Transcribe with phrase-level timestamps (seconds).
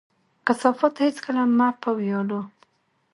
[0.47, 2.41] کثافات هيڅکله مه په ويالو،